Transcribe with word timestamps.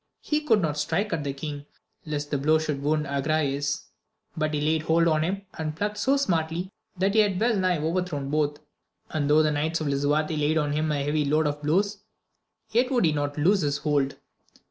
He 0.23 0.41
could 0.41 0.63
not 0.63 0.79
strike 0.79 1.13
at 1.13 1.23
the 1.23 1.31
king, 1.31 1.67
lest 2.07 2.31
the 2.31 2.39
blow 2.39 2.57
should 2.57 2.81
wound 2.81 3.05
Agrayes, 3.05 3.83
but 4.35 4.51
he 4.55 4.59
laid 4.59 4.81
hold 4.81 5.07
on 5.07 5.21
him, 5.23 5.43
and 5.59 5.75
plucked 5.75 5.99
so 5.99 6.17
smartly, 6.17 6.71
that 6.97 7.13
he 7.13 7.19
had 7.19 7.39
well 7.39 7.55
nigh 7.55 7.77
overthrown 7.77 8.31
both, 8.31 8.57
and 9.11 9.29
though 9.29 9.43
the 9.43 9.51
knights 9.51 9.79
of 9.79 9.85
Lisuarte 9.85 10.35
laid 10.35 10.57
on 10.57 10.73
him 10.73 10.91
a 10.91 11.03
heavy 11.03 11.23
load 11.25 11.45
of 11.45 11.61
blows, 11.61 11.99
yet 12.71 12.89
would 12.89 13.05
he 13.05 13.11
not 13.11 13.37
loose 13.37 13.61
his 13.61 13.77
hold. 13.77 14.15